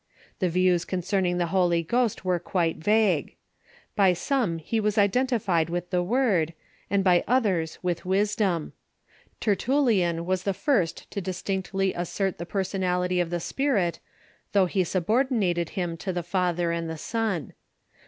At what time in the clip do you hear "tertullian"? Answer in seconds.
9.39-10.25